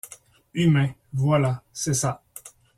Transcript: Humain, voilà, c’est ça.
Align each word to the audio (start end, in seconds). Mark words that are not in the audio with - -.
Humain, 0.55 0.95
voilà, 1.13 1.63
c’est 1.73 1.93
ça. 1.93 2.23